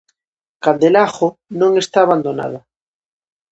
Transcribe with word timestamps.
Candelagho 0.63 1.27
non 1.59 1.71
está 1.83 1.99
abandonada. 2.03 2.59